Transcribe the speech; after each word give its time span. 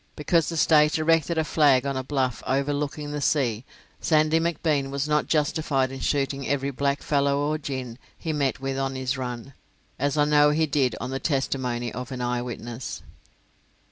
Because 0.15 0.49
the 0.49 0.57
State 0.57 0.97
erected 0.97 1.37
a 1.37 1.43
flag 1.43 1.85
on 1.85 1.95
a 1.95 2.03
bluff 2.03 2.41
overlooking 2.47 3.11
the 3.11 3.21
sea, 3.21 3.63
Sandy 3.99 4.39
McBean 4.39 4.89
was 4.89 5.07
not 5.07 5.27
justified 5.27 5.91
in 5.91 5.99
shooting 5.99 6.47
every 6.49 6.71
blackfellow 6.71 7.37
or 7.37 7.59
gin 7.59 7.99
he 8.17 8.33
met 8.33 8.59
with 8.59 8.79
on 8.79 8.95
his 8.95 9.15
run, 9.15 9.53
as 9.99 10.17
I 10.17 10.25
know 10.25 10.49
he 10.49 10.65
did 10.65 10.95
on 10.99 11.11
the 11.11 11.19
testimony 11.19 11.93
of 11.93 12.11
an 12.11 12.19
eye 12.19 12.41
witness. 12.41 13.03